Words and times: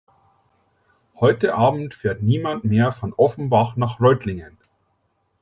Heute 1.19 1.53
Abend 1.53 1.93
fährt 1.93 2.23
niemand 2.23 2.63
mehr 2.63 2.91
von 2.91 3.13
Offenbach 3.13 3.75
nach 3.75 3.99
Reutlingen 3.99 4.57